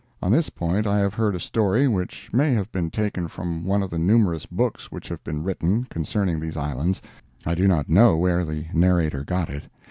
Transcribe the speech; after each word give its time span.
On 0.19 0.31
this 0.31 0.49
point, 0.49 0.87
I 0.87 0.97
have 0.97 1.13
heard 1.13 1.35
a 1.35 1.39
story, 1.39 1.87
which 1.87 2.33
may 2.33 2.53
have 2.55 2.71
been 2.71 2.89
taken 2.89 3.27
from 3.27 3.63
one 3.65 3.83
of 3.83 3.91
the 3.91 3.99
numerous 3.99 4.47
books 4.47 4.91
which 4.91 5.07
have 5.09 5.23
been 5.23 5.43
written, 5.43 5.83
concerning 5.91 6.39
these 6.39 6.57
islands—I 6.57 7.53
do 7.53 7.67
not 7.67 7.87
know 7.87 8.17
where 8.17 8.43
the 8.43 8.65
narrator 8.73 9.23
got 9.23 9.51
it. 9.51 9.65